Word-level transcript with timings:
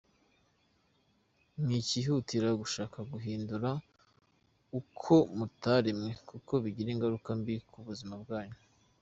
Mwikihutira 1.61 2.49
gushaka 2.61 2.97
kwihindura 3.11 3.71
uko 4.79 5.15
mutaremwe 5.37 6.11
kuko 6.29 6.53
bigira 6.63 6.89
ingaruka 6.93 7.29
mbi 7.39 7.55
ku 7.71 7.77
buzima 7.87 8.13
bwanyu. 8.23 8.59